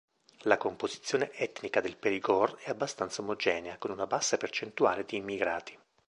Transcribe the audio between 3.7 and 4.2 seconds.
con una